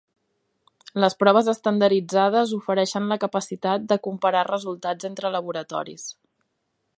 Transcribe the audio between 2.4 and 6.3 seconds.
ofereixen la capacitat de comparar resultats entre laboratoris.